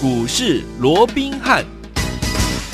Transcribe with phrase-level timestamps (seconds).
[0.00, 1.77] 股市罗宾汉。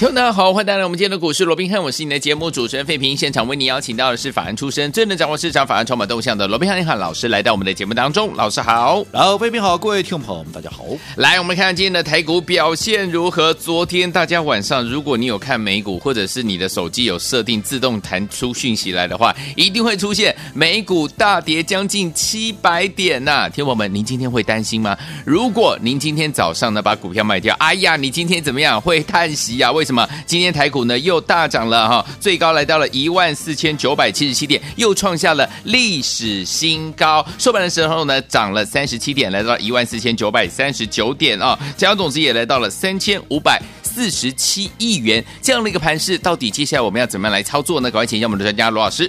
[0.04, 3.16] 听众大家好，欢迎来到我们今天的股市罗宾汉，我是你的节目主持人费平。
[3.16, 8.30] 现场为你邀请到的是法案出身、最能掌握市场法案筹码动向的罗宾汉老师，来到我们的节目当中。
[8.34, 10.84] 老师好，然后费平好，各位听众朋友们大家好。
[11.16, 13.54] 来，我们看看今天的台股表现如何？
[13.54, 23.48] 昨天大家晚上，如果你有看美股，或者是你的手机有设定自动弹出讯息来的话，一定会出现美股大跌将近七百点呐、啊。
[23.48, 24.94] 听众们，您今天会担心吗？
[25.24, 28.78] 如果您今天早上呢把股票卖掉，哎呀，你今天怎么样？
[28.78, 29.72] 会叹息呀、啊？
[29.72, 29.93] 为什么？
[29.94, 37.24] 那么今天台股呢又大涨了哈，最高来到了一万四千九百七十七点，又创下了历史新高。
[37.38, 45.24] 收盘的时候呢，涨了三十七点，来到一万四千九百三十九点啊，加上总值也来到了三千五百四十七亿元。
[45.40, 47.88] 这样的一个盘势，到底接下来我们要怎么样来操作呢？
[47.88, 49.08] 赶快请教我们的专家罗老师。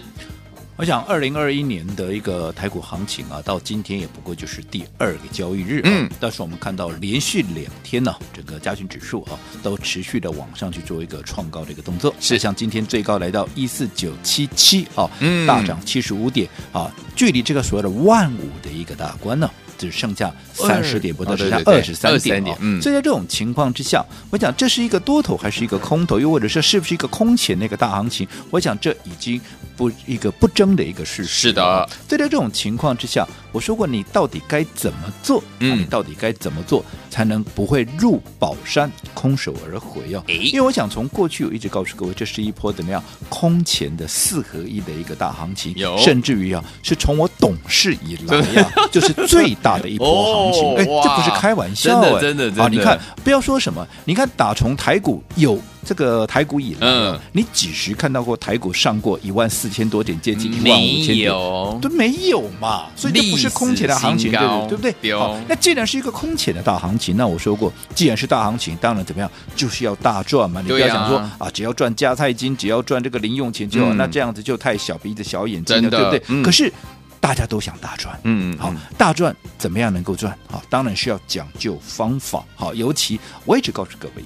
[0.78, 12.38] 我想，二零二一年的一个台股行情啊，到今天也不过就是第二个交易日，嗯，但是我们看到连续两天呢、啊，整个加权指数啊，都持续的往上去做一个创高的一个动作，是。
[12.38, 19.50] 像今天最高来到一四九七七啊，嗯，大涨七十五点啊，距离这个所谓的万五的一个大关呢。
[19.78, 22.58] 只剩下三十点不到，剩下二十三点。
[22.60, 28.28] 嗯，所以在这种情况之下，我讲这是一个多头还是一个空头，又或者说是不是一个空前的一个大行情？
[28.50, 29.40] 我想这已经
[29.76, 31.50] 不一个不争的一个事实。
[31.50, 35.42] 是的，所以在这种情况之下，我说过你到底该怎么做？
[35.60, 40.22] 嗯，你到底该怎么做才能不会入宝山空手而回哦？
[40.28, 49.56] 因为我想从过去我一直告诉各位，这是一波怎么样空前的四合一的一个大行情，有甚至于啊，是从我懂事以来呀， 就是最。
[49.62, 52.68] 大的一波行情，哎，这不是开玩笑，真的真的啊！
[52.70, 61.32] 你看，不要说什么，你看打从台股有这个台股以来，嗯，你几时看到过台股上过一万四千多点，接近一万五千点？
[61.80, 65.16] 都没有嘛，所以这不是空前的行情，对对不对？
[65.16, 70.60] 好，那既然是一个空前的大行情，那我说过，既然是大行情，当然怎么样，就是要大赚嘛。
[70.62, 76.44] 你不要想说啊，只要赚加菜金，只要赚这个零用钱就好，那这样子就太小鼻子小眼睛了，对不对？
[76.44, 76.74] 可是。
[77.18, 80.38] 大家都想大赚，嗯，好，大赚怎么样能够赚？
[80.48, 82.46] 好，当然是要讲究方法。
[82.56, 84.24] 好，尤其我一直告诉各位，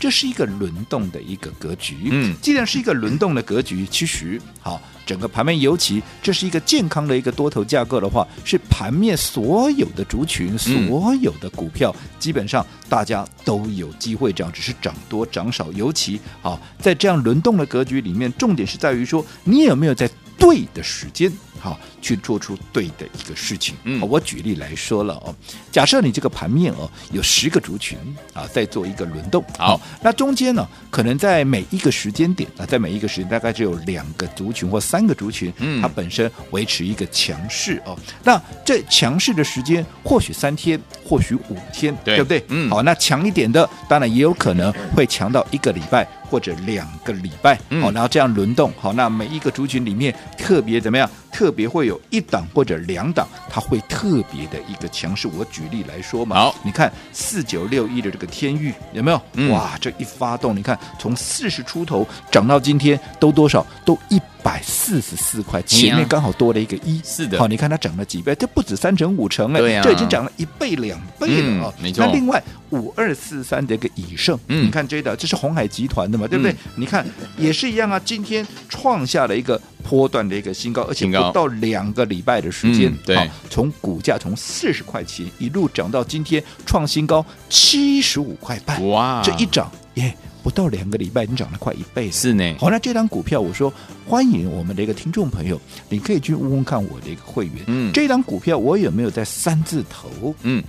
[0.00, 2.08] 这是一个轮动的一个格局。
[2.10, 15.70] 嗯，既然是一个轮动的格局，其实好，整个盘面尤其这是一个健康的一个多头架构的话，是盘面所有的族群、所有的股票，嗯、基本上大家都有机会涨，只是涨多涨少。
[15.72, 21.30] 尤其好，在这样轮动的格局里面，重点是在于说，你有没有在对的时间。
[21.60, 23.74] 好，去做出对的一个事情。
[23.84, 25.34] 嗯，我举例来说了哦，
[25.70, 27.98] 假设你这个盘面哦有十个族群
[28.32, 29.44] 啊，在做一个轮动。
[29.58, 37.96] 好，那中间呢，可能在每一个时间点啊，在每一个时间大概只有两个族群或三个族群，嗯，它本身维持一个强势哦。
[38.24, 42.42] 那这强势的时间或许三天，或许五天，对，对不对？
[42.48, 47.56] 嗯，好，那强一点的，当然也有可能会强到一个礼拜或者两个礼拜。
[47.82, 48.72] 好，然后这样轮动。
[48.78, 51.10] 好，那每一个族群里面特别怎么样？
[51.32, 55.28] 特别会有一档或者两档，它会特别的一个强势。
[55.28, 59.22] 我举例来说嘛，好，你看四九六一的这个天域有没有？
[59.34, 63.64] 嗯、哇，这一发动，你看从四十出头涨到今天都多少？
[63.84, 67.00] 都一百四十四块，前面刚好多了一个一。
[67.04, 68.34] 是的，好，你看它涨了几倍？
[68.34, 71.82] 这不止三成五成哎，对呀、啊，这已经涨了一倍两倍了啊、嗯！
[71.82, 72.04] 没错。
[72.04, 76.52] 那另外五二四三的一个以盛，嗯，你看这的，这是鸿海集团的嘛，对不对？
[76.52, 77.06] 嗯、你看
[77.36, 79.60] 也是一样啊，今天创下了一个。
[79.82, 92.54] 波段的一个新高，而且不到两个礼拜的时间，嗯、对，从股价从四十块钱一路涨到今天创新高七十五块半，哇，这一涨耶，不到两个礼拜，已经涨了快一倍了，是呢。
[92.58, 93.72] 好，那这张股票，我说
[94.06, 100.34] 欢迎我们的一个听众朋友，你可以去问问看我的一个会员，嗯，这张股票我有没有在三字头？
[100.42, 100.62] 嗯，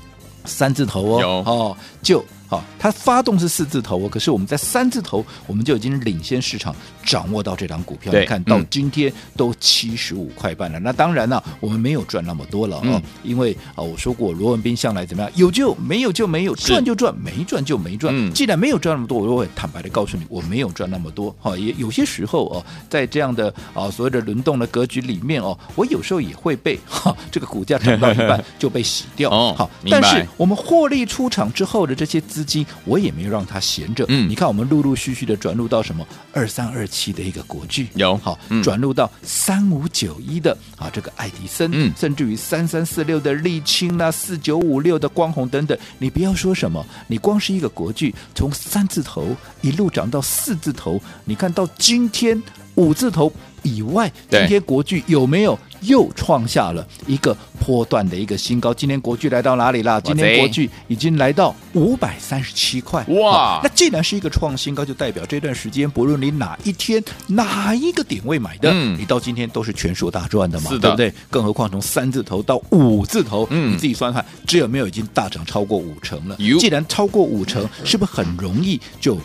[0.45, 2.23] 三字头哦，有哦，就。
[2.51, 6.75] 好，它发动是四字头哦，可是我们在三字头，我们就已经领先市场，
[7.05, 8.11] 掌握到这张股票。
[8.11, 10.77] 你看到今天都七十五块半了。
[10.77, 18.13] 嗯、那当然了，我们没有赚那么多了啊、嗯，因为啊，我说过罗文斌向来怎么样，有就没有就没有，赚就赚，没赚就没赚。
[18.13, 21.33] 嗯、既然没有赚那么多，我就会坦白的告诉你，我没有赚那么多。
[21.39, 29.31] 好，也有些时候哦，在这样的啊所谓的轮动的格局里面哦，我有时候也会被哈这个股价涨到一半 就被洗掉。
[29.31, 32.40] 哦，好，但是我们获利出场之后的这些资。
[32.41, 36.03] 资金我也没有让它闲着，嗯，你看我们陆陆续续的转入到什么
[36.33, 37.87] 二三二七的一个国巨。
[37.93, 52.41] 有好，转入到三五九一的啊这个爱迪生，嗯，甚至于三三四六的沥青啦，四九五六的光弘等等，你不要说什么，你光是一个国巨从三字头一路涨到四字头，你看到今天
[52.73, 55.59] 五字头以外，今天国巨有没有？
[55.81, 58.73] 又创下了一个波段的一个新高。
[58.73, 59.99] 今天国巨来到哪里了？
[60.01, 63.03] 今天国巨已经来到五百三十七块。
[63.09, 63.59] 哇！
[63.63, 70.69] 那既然是一个创新高，就代表这段时间不论你哪一天哪一个点位买的，嗯、你到今天都是全数大赚的嘛？
[70.69, 71.13] 是的，对不对？
[71.29, 76.37] 更何况从三字头到五字头，嗯、你自己算算，只有没有已经大涨超过五成了？
[76.59, 79.17] 既然超过五成，是不是很容易就？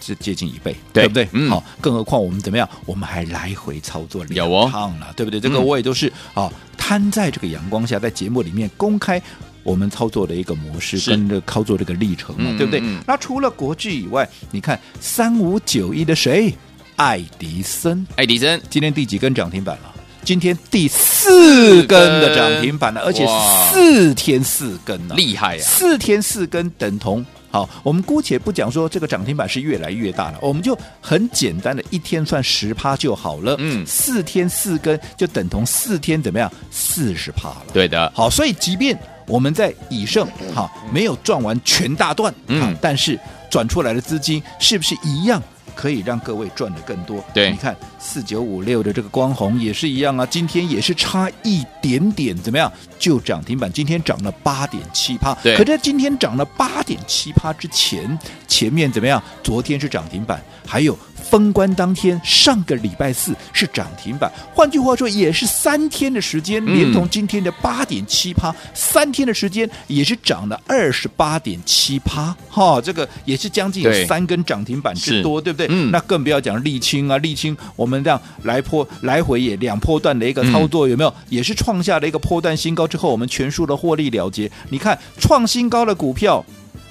[0.00, 1.28] 是接近一倍，对，对不对？
[1.32, 2.68] 嗯，好，更何况我们怎么样？
[2.86, 5.40] 我们还来回操作两趟了，哦、对不对？
[5.40, 9.20] 这个我也都是啊，摊在这个阳光下，在节目里面公开
[9.62, 12.80] 我们操作的一个模式跟这个操作这个历程嘛，对不对？
[12.82, 16.54] 嗯、那除了国际以外，你看三五九一的谁？
[16.96, 19.94] 爱迪生，爱迪生今天第几根涨停板了？
[20.24, 23.24] 今天第四根的涨停板了，而且
[23.70, 25.62] 四天四根呢，厉害呀！
[25.64, 27.24] 四天四根等同。
[27.50, 33.56] 好，我们姑且不讲说这个涨停板是越来越大了，我们就很简单的一天算十趴就好了。
[33.58, 36.50] 嗯，四天四根就等同四天怎么样？
[36.70, 37.66] 四十趴了。
[37.72, 38.12] 对的。
[38.14, 43.18] 好，所以即便我们在以盛哈没有赚完全大段，嗯，但是
[43.50, 45.42] 转出来的资金是不是一样？
[45.78, 47.24] 可以让各位赚的更多。
[47.32, 53.72] 对，你看四九五六的这个光红也是一样啊，今天也是差一点点，怎么样就涨停板？
[53.72, 55.32] 今天涨了八点七趴。
[55.36, 59.22] 对，可在今天涨了八点七趴之前，前面怎么样？
[59.40, 60.98] 昨天是涨停板，还有。
[61.22, 75.66] 封关当天，上个礼拜四是涨停板，换句话说，也是三天的时间，连同今天的八点七趴，三天的时间也是涨了二十八点七趴，哈，这个也是将近有三根涨停板之多，对，对不对？
[75.70, 81.14] 嗯，那更不要讲沥青啊，沥青我们这样来波来回也两波段的一个操作，有没有？
[81.28, 84.50] 也是创下了一个波段新高之后，我们全数的获利了结。
[84.70, 86.44] 你看创新高的股票，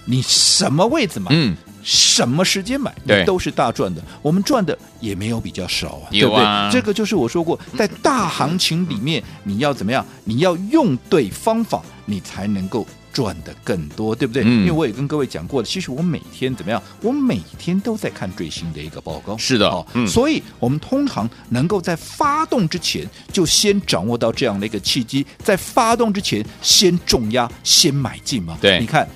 [0.05, 1.27] 你什么位置嘛？
[1.31, 1.55] 嗯。
[1.89, 4.01] 什么时间买，你都是大赚的。
[4.21, 6.69] 我们赚的也没有比较少啊，对不对？
[6.69, 10.05] 这个就是我说过，在大行情里面，你要怎么样？
[10.25, 14.43] 你要用对方法，你才能够赚的更多，对不对？
[14.43, 16.83] 因为我也跟各位讲过了，其实我每天怎么样？
[17.01, 19.37] 我每天都在看最新的一个报告。
[19.37, 28.57] 是的，哦，所以我们通常能够在发动之前就先掌握到这样的一个契机，在发动之前先重压，先买进嘛。
[28.59, 29.07] 对，你看。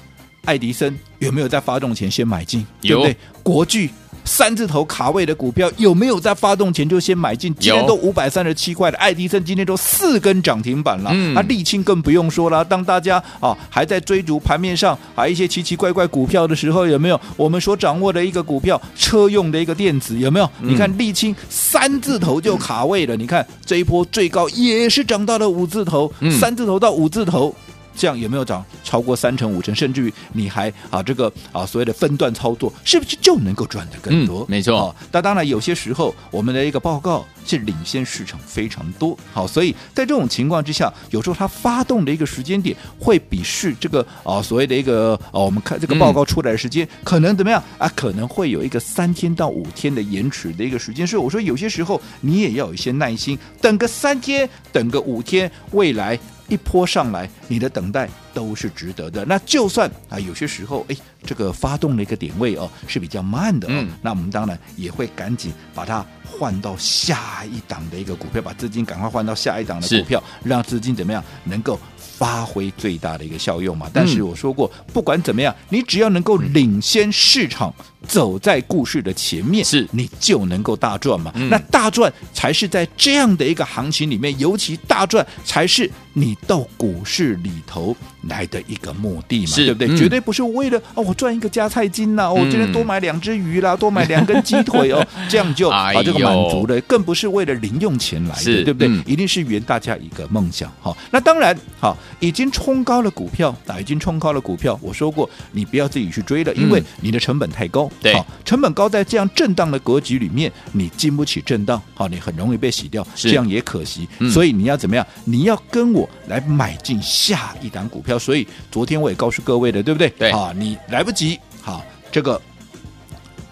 [0.46, 2.66] 爱迪生有没有在发动前先买进？
[2.82, 3.18] 有，对不对？
[3.44, 3.90] 国巨
[4.26, 7.54] 三字头卡位的股票有没有在发动前就先买进？
[7.60, 11.12] 今天都五百三十七块了爱迪生今天都四根涨停板了。
[11.14, 12.66] 嗯，啊，丽清更不用说了。
[12.66, 20.50] 当大家啊还在追逐盘面上啊一些奇奇怪怪股票的时候，有没有我们所掌握的一个股票车用的一个电子有没有？
[20.62, 27.56] 嗯、你看沥青三字头就卡位了，嗯、你看这一波最高也是涨到了五字头，嗯、三字头到五字头。
[27.96, 34.42] 这样有没有涨超过三成五成，甚至于你还啊这个啊所谓的分段操作，是不是就能够赚得更多？
[34.42, 34.88] 嗯、没错。
[34.88, 39.18] 啊、那当然有些时候我们的一个报告是领先市场非常多。
[39.34, 47.92] 好，所以在这种情况之下，有时候它发动的一个时间点会比是这个啊所谓的一个啊我们看这个报告出来的时间、嗯、可能怎么样啊？
[47.96, 51.06] 可能会有一个三天到五天的延迟的一个时间。
[51.06, 56.18] 所以我说有些时候你也要有一些耐心，等个三天，等个五天，未来。
[56.52, 59.24] 一波上来，你的等待都是值得的。
[59.24, 60.96] 那就算啊，有些时候，哎，
[61.26, 73.90] 这个发动的一个点位哦是比较慢的，嗯，那我们当然也会赶紧把它换到下一档的一个股票，把资金赶快换到下一档的股票，让资金怎么样能够发挥最大的一个效用嘛。
[73.94, 77.74] 但是我说过，不管怎么样，你只要能够领先市场。
[78.08, 81.32] 走在故事的前面，是你就能够大赚嘛？
[81.36, 89.56] 嗯、那大赚才是在这样的一个行情里面，尤其大赚才是你到股市里头来的一个目的嘛？
[89.56, 89.88] 对不对？
[89.88, 98.88] 嗯、绝对不是为了哦，我赚一个加菜金呐、啊，我、嗯哦、今天多买两只鱼啦，多买两根鸡腿哦， 这样就把这个满足了，更不是为了零用钱来的，对不对？
[98.88, 100.72] 嗯、一定是圆大家一个梦想。
[100.82, 104.78] 好，那当然好，已经冲高了股票啊，已经冲高了股票。
[104.82, 107.90] 我说过，你不要自己去追了，因为你的成本太高。
[108.02, 114.08] 对，好，成本高，在这样震荡的格局里面，你经不起震荡，好，你很容易被洗掉，这样也可惜。
[114.20, 115.06] 嗯、所以你要怎么样？
[115.26, 118.18] 你要跟我来买进下一档股票。
[118.20, 120.10] 所以昨天我也告诉各位的，对不对？
[120.12, 122.40] 对，啊，你来不及，好，这个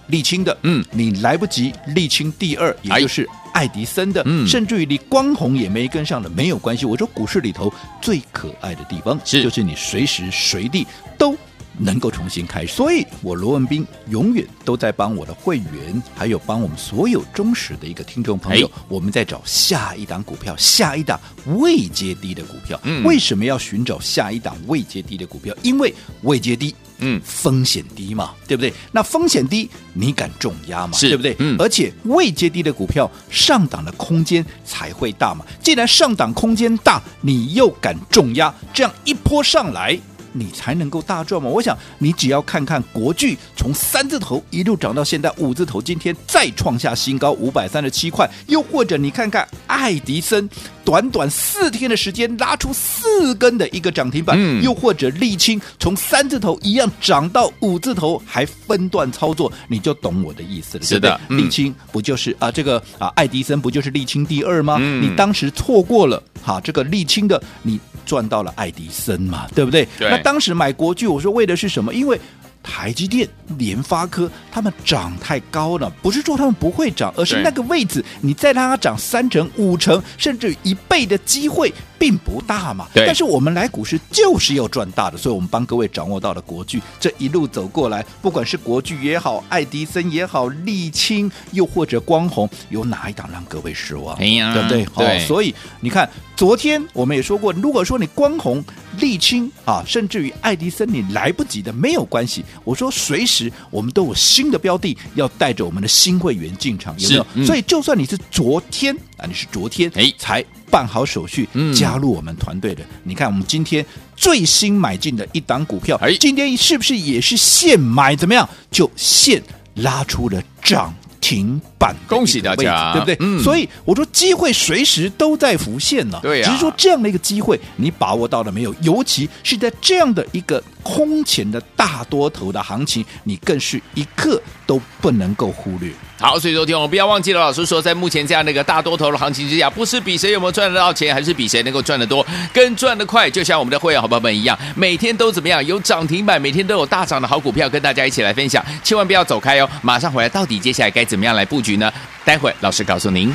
[0.09, 6.85] 沥青的，嗯，你来不及，沥青第二，也就是爱迪生的，嗯，甚至于你光红也没跟上的，没有关系。
[6.85, 10.85] 我说股市里头最可爱的地方，是就是你随时随地
[11.17, 11.35] 都。
[11.77, 12.73] 能够重新开始。
[12.73, 21.19] 所以，我罗文斌永远都在帮我的会员，还有帮我们所有忠实的一个听众朋友，我们在找下一档股票，下一档
[21.57, 22.79] 未接低的股票。
[22.83, 25.55] 嗯，为什么要寻找下一档未接低的股票？
[25.61, 26.73] 因为未接低。
[27.01, 28.73] 嗯，风险低嘛，对不对？
[28.91, 30.97] 那风险低，你敢重压嘛？
[30.99, 31.33] 对不对？
[31.39, 35.45] 嗯，而且未接低的股票上档的空间才会大嘛。
[35.63, 39.97] 既然上档空间大，你又敢重压，这样一波上来。
[40.39, 41.49] 你才能够大赚嘛？
[41.49, 50.49] 我想你只要看看国巨从三字头一路涨到现在五字头，今天再创下新高五百三十七块，又或者你看看爱迪生
[50.89, 60.83] 短短四天的时间拉出四根的一个涨停板，嗯、又或者沥青从三字头一样涨到五字头，还分段操作，你就懂我的意思了。
[60.83, 64.77] 是的，沥、嗯、清不就是啊这个啊爱迪生不就是沥青第二吗？
[64.79, 67.79] 嗯、你当时错过了哈这个沥青的你。
[68.05, 69.87] 赚到了爱迪生嘛，对不对？
[69.99, 70.09] 对。
[70.09, 71.93] 那当时买国巨，我说为的是什么？
[71.93, 72.19] 因为
[72.61, 81.73] 台积电、联发科他们涨太高了，不是说他们不会涨，而是那个位置，你再让它涨三成、五成，甚至一倍的机会。
[81.99, 83.05] 并不大嘛，对。
[83.05, 94.15] 但是我们来股市就是要赚大的，所以我们帮各位掌握到了国巨这一路走过来，不管是国巨也好，爱迪生也好，沥青又或者光弘，有哪一档让各位失望？
[94.15, 94.85] 哎呀，对不对？
[94.95, 95.27] 对。
[95.27, 98.63] 所以你看，昨天我们也说过，如果说你光弘、
[98.97, 102.45] 沥青啊，甚至于爱迪生你来不及的，没有关系。
[102.63, 107.27] 我说随时我们都有新的标的要带着我们的新会员进场，有没有？
[107.33, 110.43] 嗯、所以就算你是昨天啊，你是昨天哎才。
[110.71, 112.83] 办好手续，加入我们团队的。
[112.83, 113.83] 嗯、你看，我们今天
[114.15, 118.15] 最新买进的一档股票，哎，今天是不是也是现买？
[118.15, 118.47] 怎么样？
[118.69, 119.41] 就现
[119.73, 123.17] 拉出了涨停板，恭喜大家，对不对？
[123.19, 126.19] 嗯、所以我说，机会随时都在浮现呢。
[126.21, 128.71] 对呀、啊，只是说这样的一个机会，你把握到了没有？
[128.83, 135.91] 尤其是在这样的一个空前的大多头的行情，你更是一刻都不能够忽略。
[136.19, 143.29] 好，所以昨天我们不要忘记了，老师说，在目前这样的一个大多头的行情之下，不是比谁有没有赚得到钱，还是比谁能够赚得多、更赚得快。
[143.29, 145.65] 就像我们的会员好朋友们一样，每天都怎么样？
[145.65, 149.69] 有涨停板，每天都有大涨的好股票跟大家一起来分享，千万不要走开哦！
[149.81, 151.91] 马上回来，到底接下来该怎么样来布局呢？
[152.25, 153.33] 待会老师告诉您。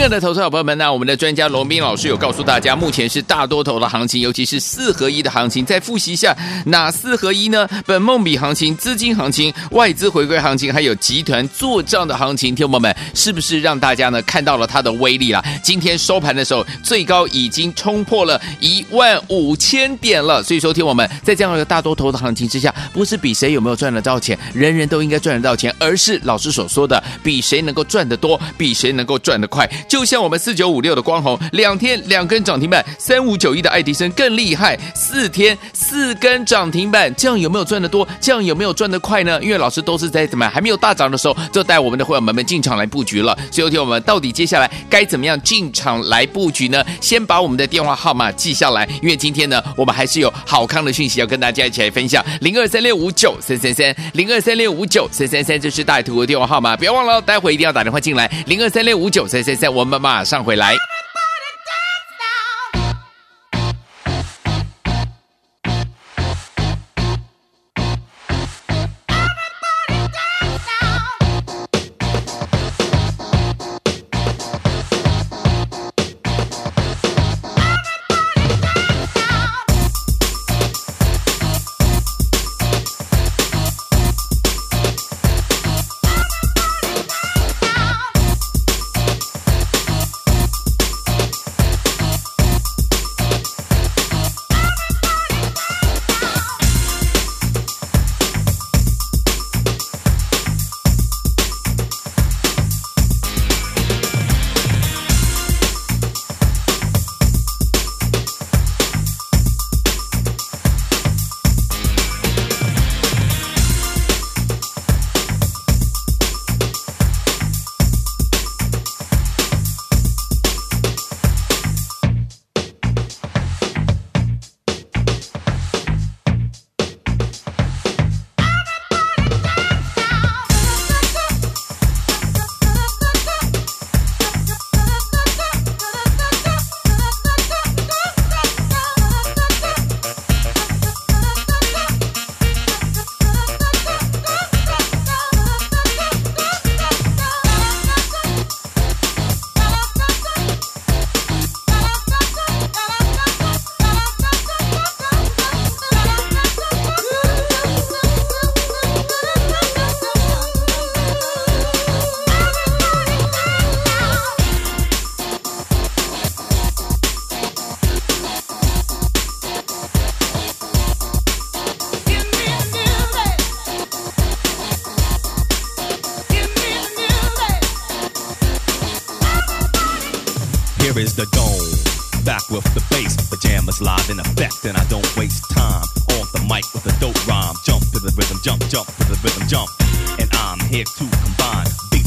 [0.00, 5.62] 亲爱的投资者朋友们，那我们的专家罗斌老师有告诉大家，目前是大多头的行情，尤其是四合一的行情。
[5.62, 7.68] 再复习一下，哪四合一呢？
[7.84, 12.54] 本梦比行情、资金行情、外资回归行情，还有集团做账的行情。
[12.54, 15.44] 听众朋友们，是不是让大家呢看到了它的威力了？
[15.62, 20.42] 今天收盘的时候，最高已经冲破了一万五千点了。
[20.42, 29.70] 所以说，听我们在这样一个大多头的行情之下，不是比谁有没有赚得到钱，人人都应该赚得到钱，而是老师所说的，比谁能够赚得多，比谁能够赚得快。
[29.90, 38.06] 就像我们四九五六的光弘，两天两根涨停板，三五九一的爱迪生更厉害，四天四根涨停板，这样有没有赚得多？
[38.20, 39.40] 这样有没有赚得快呢？
[39.42, 43.36] 因为老师都是在怎么还没有大涨的时候，就带我们的会员们们进场来布局了。
[43.50, 46.84] 所以，有听我们到底接下来该怎么样进场来布局呢？
[47.00, 52.24] 先把我们的电话号码记下来，因为今天呢，我们还是有好康的讯息要跟大家一起来分享。
[52.42, 58.30] 零二三六五九三三三，零二三六五九三三三，这是大图的电话号码，不要忘了，待会一定要打电话进来。
[58.46, 60.76] 零二三六五九三三三，我我们马上回来。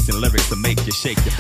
[0.06, 0.83] beats and lyrics to make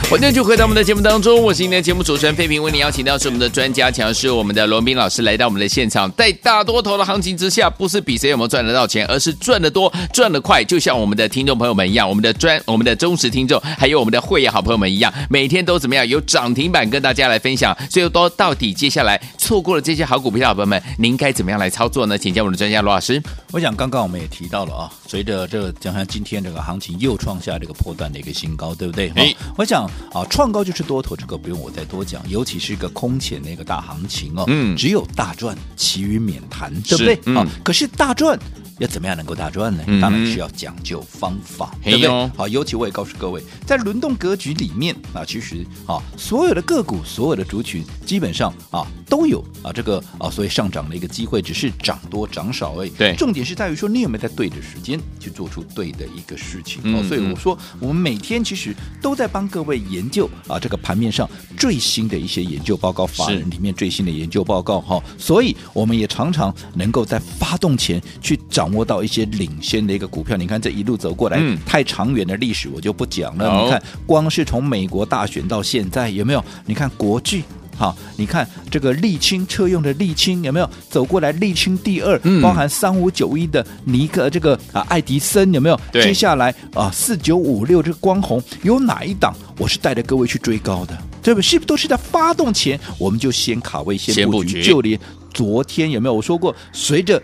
[0.09, 22.17] 欢迎继续回到我们的节目当中，我是今天的节目主持人费平，为你邀请到是我们的专家，强势我们的罗宾老师来到我们的现场，在大多头的行情之下，不是比谁有没有赚得到钱，而是赚得多、赚得快，就像我们的听众朋友们一样，我们的专、我们的忠实听众，还有我们的会员好朋友们一样，每天都怎么样有涨停板跟大家来分享，所以都到底接下来错过了这些好股票的朋友们，您该怎么样来操作呢？
[22.17, 23.21] 请教我们的专家罗老师。
[23.51, 29.11] 我想刚刚我们也提到了啊，随着这个讲像今天这个行情又创下这个破段的一个新高，对不对？
[29.15, 32.21] 哎，我想啊，创高就是多头，这个不用我再多讲。
[32.29, 37.19] 尤其是一个空前的一个大行情哦，嗯，只有大赚，其余免谈，对不对？
[37.25, 38.37] 嗯、啊，可是大赚。
[38.79, 39.83] 要怎么样能够大赚呢？
[40.01, 42.27] 当然是要讲究方法，嗯、对不对？
[42.35, 52.89] 好，尤其我也告诉各位，在轮动格局里面啊，其实啊，所有的个股、所有的族群，基本上啊都有啊这个啊，所以上涨的一个机会，只是涨多涨少而已。
[52.89, 56.81] 对，重点是在于说你有没有在对的时间去做出对的一个事情。
[56.83, 64.99] 嗯、所以我说，我们每天其实都在帮各位研究啊这个盘面上最新的一些研究报告，法人里面最新的研究报告哈。
[65.15, 68.62] 所以我们也常常能够在发动前去找。
[68.67, 73.49] 摸到一些领先的一个股票，你看这一路走过来，嗯、太长远的历史我就不讲了。
[73.49, 76.43] 好你看，光是从美国大选到现在，有没有？
[76.65, 77.43] 你看国际，
[77.75, 81.33] 好，你看这个沥青车用的沥青有没有走过来？
[81.33, 85.79] 沥青第二，嗯、包含三五九一的尼克这个啊爱迪生有没有？
[85.91, 89.33] 接下来啊四九五六这个光红有哪一档？
[89.57, 91.43] 我是带着各位去追高的，对不对？
[91.43, 94.63] 是不是都是在发动前我们就先卡位先布局？
[94.63, 94.99] 就连
[95.33, 97.21] 昨天有没有我说过，随着。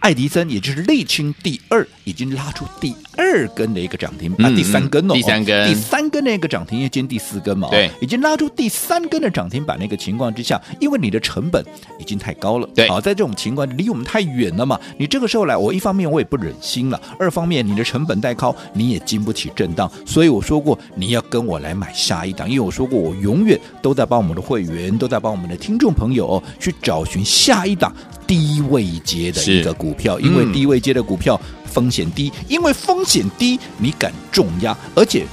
[0.00, 9.76] 爱迪生，也就是沥青第二，已经拉出第二根的一个涨停啊，第三根哦，第三根，第三根的一个涨停，因为今天第四根嘛，对，已经拉出第三根的涨停板。
[9.80, 11.60] 那个情况之下，因为你的成本
[11.98, 27.92] 已经太高了，对，好，在这种情况离我们太远了嘛，你这个时候来，我一方面我也不忍心了，二方面你的成本太高，你也经不起震荡，所以我说过你要跟我来买下一档，因为我说过我永远都在帮我们的会员，都在帮我们的听众朋友哦，去找寻下一档。
[28.28, 35.24] 低位阶的一个股票，因为低位阶的股票风险低，因为风险低，你敢重压，而且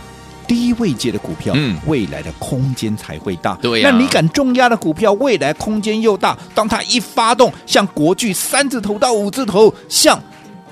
[0.48, 3.56] 低位阶的股票，嗯未来的空间才会大。
[3.62, 10.21] 对呀，那你敢重压的股票，未来空间又大，当它一发动，像国巨三字头到五字头，像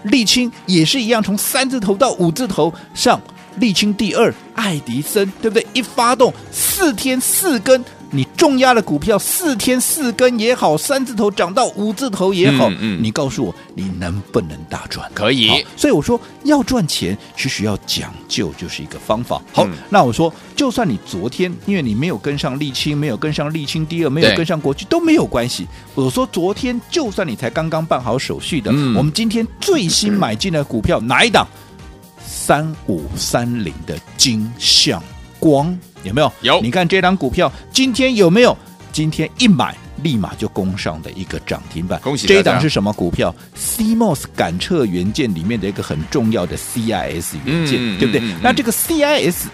[0.06, 3.20] 沥青也是一样，从三字头到五字头，像
[3.60, 5.66] 沥青第二，爱迪生，对不对？
[5.74, 7.84] 一发动，四天四根。
[8.14, 15.12] 你重压的股票四天四根也好，三字头涨到五字头也好，嗯，嗯你告诉我你能不能大赚？
[15.16, 15.66] 可以。
[15.76, 19.42] 所以我说要赚钱，其实要讲究就是一个方法。
[19.52, 25.68] 好，嗯、那我说就算你昨天因为你没有跟上沥青，没有跟上沥青第二，没有跟上国际都没有关系。
[25.96, 31.48] 我说昨天就算你才刚刚办好手续的，嗯、我们今天最新买进的股票哪一档？
[32.24, 35.02] 三五三零的金像
[35.40, 35.76] 光。
[36.04, 36.32] 有没有？
[36.42, 36.62] 有。
[36.62, 38.56] 你看这张股票今天有没有？
[38.92, 42.00] 今天一买立马就攻上的一个涨停板。
[42.02, 42.28] 恭喜！
[42.28, 48.22] 这一档是什么股票？CMOS 感测元件里面的一个很重要的 CIS 元件，嗯、对不对？
[48.22, 49.46] 嗯嗯、那这个 CIS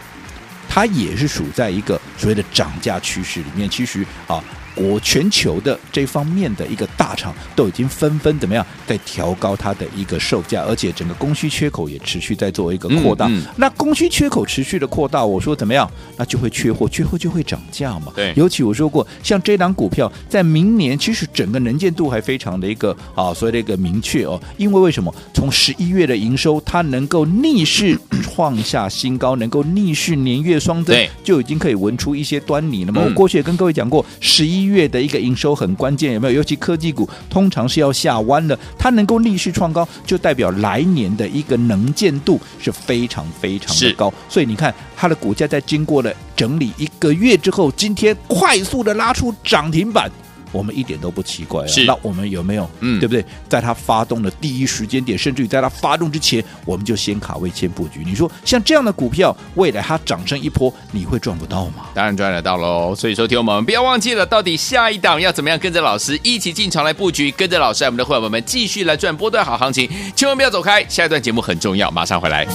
[0.68, 3.70] 它也是属在一个所谓的涨价趋势里面。
[3.70, 4.44] 其实啊。
[4.80, 13.28] 我全球的这方面的一个大厂都已经纷纷怎么样在调高它的一个售价，而且整个供需缺口也持续在做一个扩大。
[13.28, 15.90] 嗯嗯、那供需缺口持续的扩大，我说怎么样？
[16.16, 18.14] 那就会缺货，缺货就会涨价嘛。
[18.16, 24.42] 对，尤其我说过，像这档股票在明年，其实整个能见度还非常的一个啊，所谓的一个明确哦。
[24.56, 25.14] 因为为什么？
[25.34, 33.02] 从十一月的营收，它能够逆势创下新高，能够逆势年月双增，对就已经可以闻出一些端倪了嘛。
[33.06, 34.69] 我过去也跟各位讲过，十一。
[34.70, 36.34] 月的一个营收很关键，有没有？
[36.36, 44.14] 尤其科技股通常是要下弯的，它能够逆势创高，就代表来年的一个能见度是非常非常的高。
[44.30, 50.10] 所以你看，它的股价在经过了整理一个月之后，今天快速的拉出涨停板。
[50.52, 51.68] 我们一点都不奇怪啊！
[51.68, 53.24] 是那我们有没有，嗯，对不对？
[53.48, 58.04] 在它发动的第一时间点，甚至于在它发动之前，我们就先卡位、先布局。
[58.06, 61.86] 你说像这样的股票，未来它涨升一波，你会赚不到吗？
[61.94, 62.96] 当然赚得到喽！
[62.96, 70.86] 所以说，听我们不要忘记了，到底下一档要怎么样跟着老师一起进场来布局，跟着老师，我们的伙伴们继续来赚波段好行情，千万不要走开！
[70.88, 72.48] 下一段节目很重要，马上回来。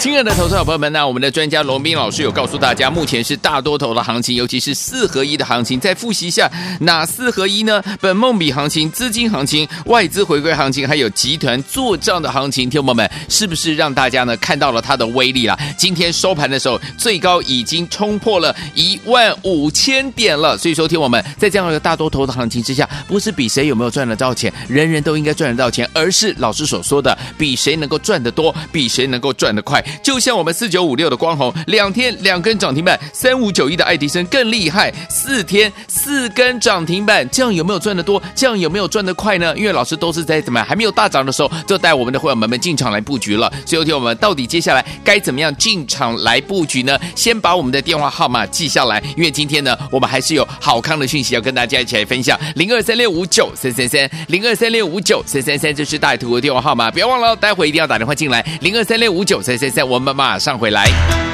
[0.00, 5.78] 亲爱的投资者朋友们，那我们的专家龙斌老师有告诉大家，目前是大多头的行情，尤其是四合一的行情。
[5.78, 7.82] 再复习一下，哪四合一呢？
[8.00, 12.70] 本梦比行情、资金行情、外资回归行情，还有集团做账的行情。
[12.70, 15.54] 听友们，是不是让大家呢看到了它的威力了？
[15.76, 20.56] 今天收盘的时候，最高已经冲破了一万五千点了。
[20.56, 29.84] 所以说，听友们，在这样一个大多头的行情之下，不是比谁有没有赚得到钱，人人都应该赚得到钱，而是老师所说的，比谁能够赚得多，比谁能够赚得快。
[30.02, 38.22] 就像我们四九五六的光弘，两天两根涨停板，三五九一的爱迪生更厉害，四天四根涨停板，这样有没有赚得多？
[38.34, 39.54] 这样有没有赚得快呢？
[39.56, 43.50] 因为老师都是在怎么样还没有大涨的时候，就带我们的会员们们进场来布局了。
[43.66, 46.98] 所以，有天我们到底接下来该怎么样进场来布局呢？
[47.14, 52.38] 先把我们的电话号码记下来，因为今天呢，我们还是有好康的讯息要跟大家一起来分享。
[52.54, 59.79] 零二三六五九三三三，零二三六五九三三三，这是大图的电话号码，不要忘了，待会一定要打电话进来，零二三六五九三三三。
[59.82, 61.29] 我们马上回来。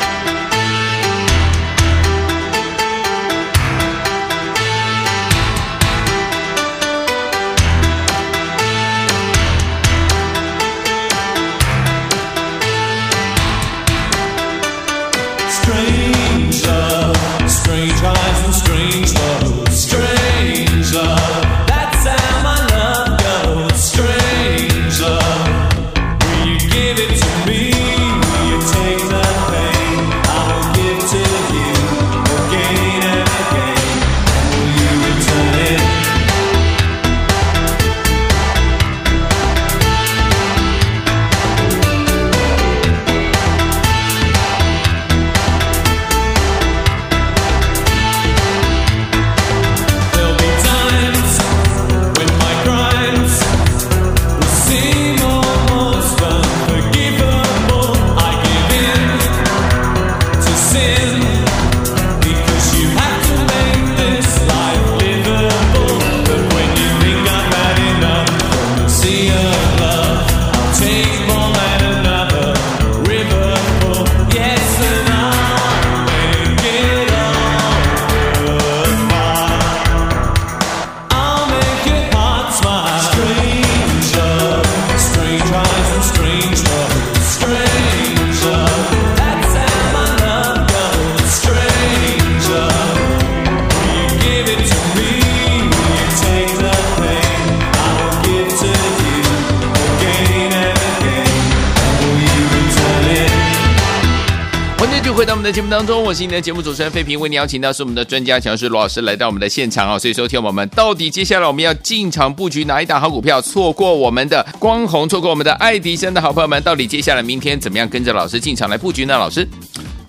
[105.46, 113.40] 在节目当中，我是你的节目主持人费平，为你邀请到是我们的专家强师罗老师来到我们的现场啊，所以说听我们到底接下来我们要进场布局哪一档好股票？
[113.40, 119.16] 错过我们的光弘，错过我们的爱迪生的好朋友们，到底接下来明天怎么样跟着老师进场来布局呢？
[119.16, 119.46] 老师，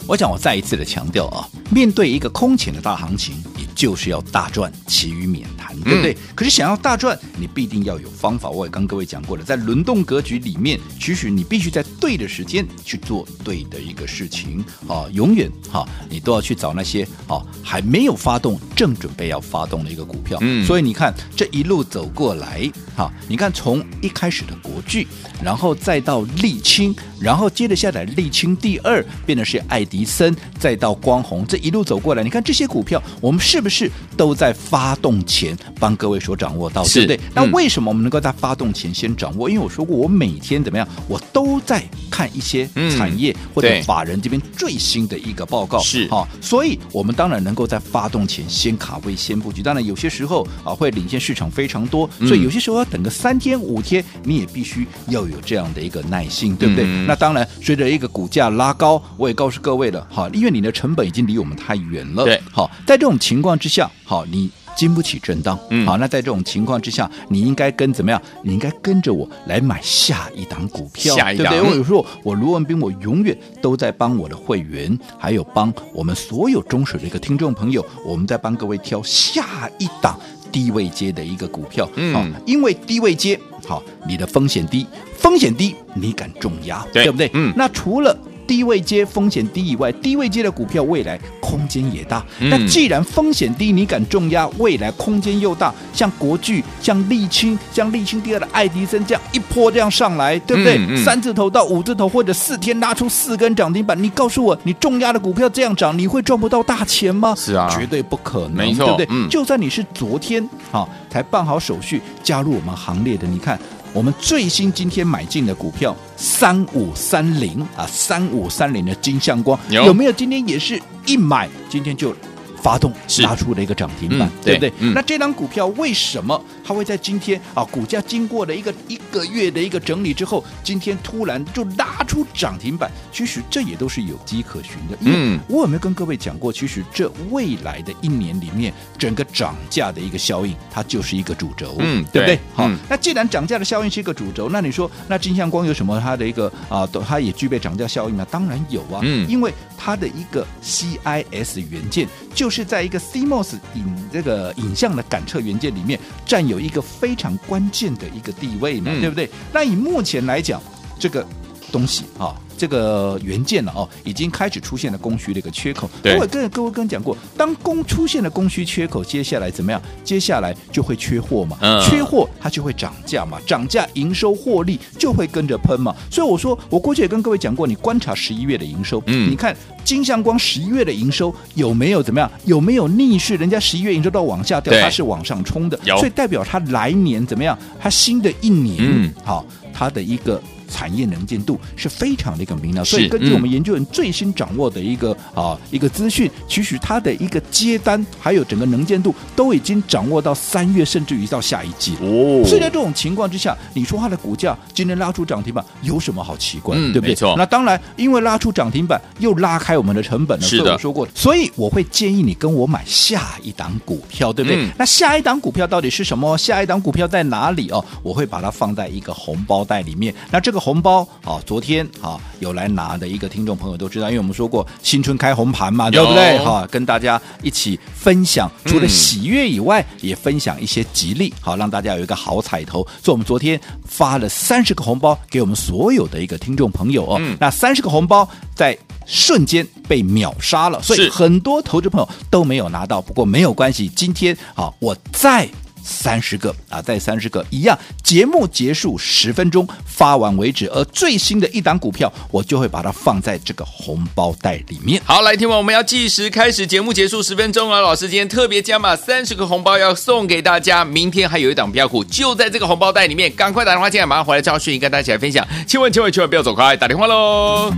[0.08, 5.48] 我想我再一次的强调啊，面对一个空前的大行情，也就是要大赚，其余免
[5.82, 5.88] 谈。
[5.88, 6.14] 对不对？
[6.14, 8.50] 嗯、可是想要大赚，你必定要有方法。
[8.50, 15.06] 我也跟各位讲过了，在轮动格局里面，其实你必须在对的时间去做对的一个事情啊！
[15.14, 20.38] 永远哈、啊，你都要去找那些啊还没有发动、正准备要发动的一个股票。
[20.42, 25.08] 嗯，所以你看这一路走过来，哈、啊，你看从一开始的国巨，
[25.42, 35.58] 然后再到沥青，然后接着下来沥青第二，变的是爱迪生，再到光弘，这一路走过来，你看这些股票，我们是不是都在发动前？
[35.80, 37.20] 帮各位所掌握到，对不对？
[37.34, 39.50] 那为什么我们能够在发动前先掌握？
[39.50, 49.62] 因为我说过，我每天怎么样，我都在看一些产业或者法人这边最新的一个报告，是啊，所以我们当然能够在发动前先卡位、先布局。
[49.62, 56.86] 当然有些时候啊，会领先市场非常多，所以有些时候要等个三天五天，你也必须要有这样的一个耐心，对不对？
[57.06, 64.50] 那当然，随着一个股价拉高，我也告诉各位了，哈，因为你的成本已经离我们太远了，对，好，在这种情况之下，好，你。
[64.78, 68.22] 经不起震荡，嗯，好，那在这种情况之下，你应该跟怎么样？
[68.44, 71.72] 你应该跟着我来买下一档股票，下一档，对不对？
[71.72, 80.20] 我有时候我卢文斌，我永远都在帮我的会员，还有帮我们所有中水的一个听众朋友，我们在帮各位挑下一档
[80.52, 84.86] 低位接的一个股票，嗯，因为低位接，好，你的风险低，
[85.18, 87.32] 风险低，你敢重压，对，对不对？
[87.34, 88.16] 嗯，那除了
[88.48, 92.26] 低位接风险低以外，低位接的股票未来空间也大。
[92.40, 100.78] 那、嗯、既然风险低，你敢重压，未来空间又大，像国巨、像沥青、像沥青第二的爱迪生这样一波这样上来，对不对？
[100.78, 107.36] 嗯嗯、三字头到五字头，或者四天拉出四根涨停板，你告诉我，你重压的股票这样涨，你会赚不到大钱吗？
[107.38, 109.08] 是啊，绝对不可能，没错，对不对？
[109.10, 113.60] 嗯、就算你是昨天啊才办好手续加入我们行列的，你看。
[113.98, 120.12] 我们最新今天买进的股票三五三零啊，三五三零的金相光有，有没有？
[120.12, 122.16] 今天也是一买，今天就。
[122.62, 124.74] 发动拉出了一个涨停板，嗯、对不对？
[124.80, 127.64] 嗯、那这张股票为什么它会在今天啊？
[127.66, 132.92] 股价经过了一个一个月的一个整理之后，今天突然就拉出涨停板？
[133.12, 134.98] 其实这也都是有迹可循的。
[135.00, 136.52] 因为，我有没有跟各位讲过？
[136.52, 141.76] 其实这未来的一年里面，整个涨价的一个效应，它就是一个主轴。
[141.80, 142.40] 嗯，对不对？
[142.54, 146.88] 好，嗯、那既然涨价的效应是一个主轴，那你说那金相光有什么它的一个啊？
[147.08, 148.26] 它也具备涨价效应吗？
[148.32, 149.00] 当然有啊。
[149.04, 152.47] 嗯，因为它的一个 CIS 元件就。
[152.48, 159.30] 就是在一个 CMOS 影这个影像的感测元件里面，占有一个非常关键的一个地位嘛，嗯、对不对？
[159.52, 160.62] 那以目前来讲，
[160.98, 161.28] 这个
[161.74, 162.34] 东西啊。
[162.58, 165.90] 这个元件了哦，已经开始出现了供需的一个缺口。
[166.20, 169.82] 我跟各位跟讲过，当供出现了供需缺口，接下来怎么样？
[170.04, 175.96] 接下来就会缺货嘛，嗯、缺货它就会涨价嘛，涨价营收获利就会跟着喷嘛。
[176.10, 182.30] 所以我说，我过去也跟各位讲过，你观察十一月的营收，嗯，你看金相光十一月的营收有没有怎么样？
[182.46, 183.36] 有没有逆势？
[183.36, 187.58] 人家十一月营收到往下掉，它是往上冲的，所以代表它来年怎么样？
[187.80, 190.42] 它新的一年，嗯，好，它的一个。
[190.78, 202.46] 产业能见度是非常的一个明了，所以根据我们研究员最新掌握的一个、嗯、啊一个资讯，其实它的一个接单还有整个能见度都已经掌握到三月，甚至于到下一季哦。
[202.46, 206.76] 所以在这种情况之下，你说它的股价今天拉出涨停板有什么好奇怪？
[206.78, 207.10] 嗯、对不对？
[207.10, 207.34] 没错。
[207.36, 210.46] 那当然，因为拉出涨停板又拉开我们的成本了。
[210.46, 214.64] 是的，我说过，所以我会建议你跟我买下一档股票，对不对？
[214.64, 216.38] 嗯、那下一档股票到底是什么？
[216.38, 217.84] 下一档股票在哪里哦？
[218.04, 220.14] 我会把它放在一个红包袋里面。
[220.30, 220.67] 那这个。
[220.68, 226.38] 红包啊，昨天啊有来拿的一个听众朋友都知道，因为我们说过新春开红盘嘛，对不对？
[226.40, 232.86] 哈，跟大家一起分享，除了喜悦以外，嗯、也分享一些吉利，好让大家有一个好彩头。
[233.02, 237.16] 所以，我们昨天发了三十个红包给我们所有的一个听众朋友哦。
[237.22, 243.02] 嗯、那三十个红包在瞬间被秒杀了，所以很多投资朋友都没有拿到。
[243.02, 245.48] 不过没有关系，今天啊，我再。
[245.88, 250.68] 三十个啊，再三十个一样，节目结束十分钟发完为止。
[250.68, 255.02] 而最新的一档股票，我就会把它放在这个红包袋里面。
[255.06, 257.80] 好，来听完我们要计时开始，节目结束十分钟了。
[257.80, 265.48] 老师今天特别加码三十个红包要送给大家，明天还有一档标股就在这个红包袋里面，赶快打电话进来，马上回来赵迅跟大家一起来分享。
[265.66, 267.72] 千万千万千万不要走开，打电话喽！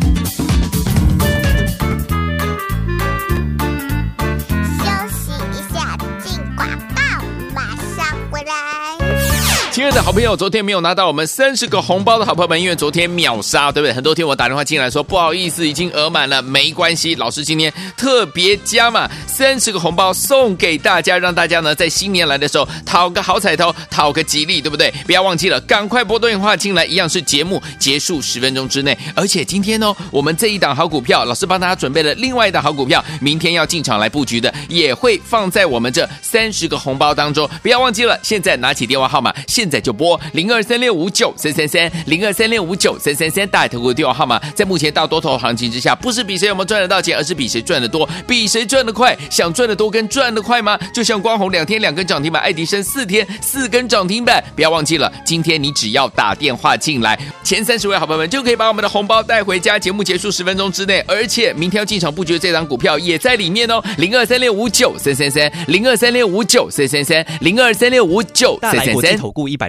[9.91, 13.93] 的好朋友，昨天没有拿到我们三十个红包的好朋友们，因为昨天秒杀，对不对？
[13.93, 17.15] 很多天我打电话进来说不好意思，已经额满了，没关系。
[17.15, 24.93] 老师今天特别加码三十个红包送给大家，让大家呢在新年来的时候讨个好彩头，讨个吉利，对不对？
[25.06, 28.97] 不要忘记了，赶快拨电话进来，一样是节目结束十分钟之内。
[29.15, 37.49] 而且今天呢，我们这一档好股票，老师帮大家准备了另外一档好股票，明天要进场来布局的，也会放在我们这三十个红包当中。
[37.63, 49.15] 不要忘记了，现在拿起电话号码，现在就拨零二三六五九三三三零二三六五九三三三大头股的电话号码，在目前大多头行情之下，不是比谁有没有赚得到钱，而是比谁赚得多，比谁赚得快。
[49.30, 50.78] 想赚得多跟赚得快吗？
[50.94, 54.44] 就像光弘两天两根涨停板，爱迪生四天四根涨停板。
[54.56, 59.78] 不要忘记了，今天你只要打电话进来，前三十位好朋友们就可以把我们的红包带回家。
[59.78, 63.82] 节目结束十分钟之内，而且明天要进场布局的这档股票也在里面哦。
[63.98, 69.15] 零二三六五九三三三零二三六五九三三三零二三六五九三三三。
[69.15, 69.60] 投顾一。
[69.60, 69.69] 百